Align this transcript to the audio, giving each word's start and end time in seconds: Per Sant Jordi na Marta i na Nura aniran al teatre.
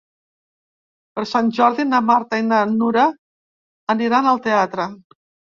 Per 1.19 1.25
Sant 1.31 1.51
Jordi 1.57 1.85
na 1.89 1.99
Marta 2.07 2.39
i 2.41 2.47
na 2.47 2.63
Nura 2.73 3.05
aniran 3.97 4.33
al 4.35 4.43
teatre. 4.49 4.91